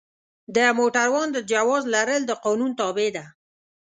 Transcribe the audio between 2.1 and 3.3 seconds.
د قانون تابع ده.